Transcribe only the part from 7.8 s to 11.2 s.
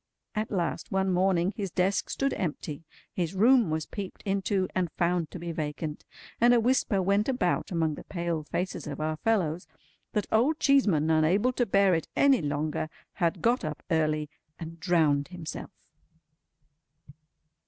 the pale faces of our fellows that Old Cheeseman,